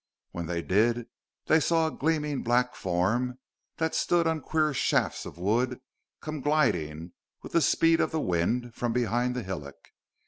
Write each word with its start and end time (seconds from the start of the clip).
When 0.31 0.47
they 0.47 0.63
did, 0.63 1.05
they 1.45 1.59
saw 1.59 1.85
a 1.85 1.91
gleaming 1.95 2.41
black 2.41 2.73
form 2.73 3.37
that 3.77 3.93
stood 3.93 4.25
on 4.25 4.41
queer 4.41 4.73
shafts 4.73 5.27
of 5.27 5.37
wood 5.37 5.79
come 6.21 6.41
gliding 6.41 7.11
with 7.43 7.51
the 7.51 7.61
speed 7.61 8.01
of 8.01 8.09
the 8.09 8.19
wind 8.19 8.73
from 8.73 8.93
behind 8.93 9.35
the 9.35 9.43
hillock. 9.43 9.89